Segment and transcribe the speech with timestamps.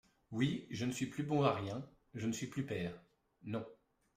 [0.31, 2.99] Oui, je ne suis plus bon à rien, je ne suis plus père!
[3.43, 3.63] non.